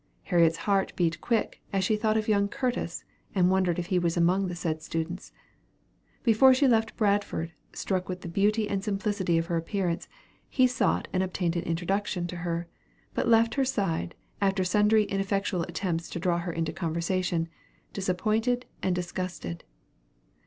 Harriet's 0.23 0.57
heart 0.65 0.91
beat 0.95 1.21
quick, 1.21 1.61
as 1.71 1.83
she 1.83 1.95
thought 1.95 2.17
of 2.17 2.27
young 2.27 2.47
Curtis, 2.49 3.03
and 3.35 3.51
wondered 3.51 3.77
if 3.77 3.85
he 3.93 3.99
was 3.99 4.17
among 4.17 4.47
the 4.47 4.55
said 4.55 4.81
students. 4.81 5.31
Before 6.23 6.55
she 6.55 6.67
left 6.67 6.97
Bradford, 6.97 7.53
struck 7.73 8.09
with 8.09 8.21
the 8.21 8.27
beauty 8.27 8.67
and 8.67 8.83
simplicity 8.83 9.37
of 9.37 9.45
her 9.45 9.57
appearance, 9.57 10.07
he 10.49 10.65
sought 10.65 11.07
and 11.13 11.21
obtained 11.21 11.55
an 11.55 11.65
introduction 11.65 12.25
to 12.25 12.37
her, 12.37 12.67
but 13.13 13.27
left 13.27 13.53
her 13.53 13.63
side, 13.65 14.15
after 14.41 14.63
sundry 14.63 15.03
ineffectual 15.03 15.61
attempts 15.61 16.09
to 16.09 16.19
draw 16.19 16.39
her 16.39 16.51
into 16.51 16.73
conversation, 16.73 17.47
disappointed 17.93 18.65
and 18.81 18.95
disgusted. 18.95 19.63